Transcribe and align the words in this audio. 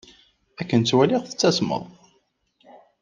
Akken 0.61 0.81
ttwaliɣ 0.81 1.23
tettasmeḍ. 1.23 1.83